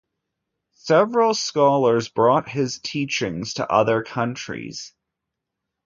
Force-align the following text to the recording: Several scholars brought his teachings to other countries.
Several 0.79 1.35
scholars 1.35 2.09
brought 2.09 2.49
his 2.49 2.79
teachings 2.79 3.53
to 3.53 3.71
other 3.71 4.01
countries. 4.01 4.95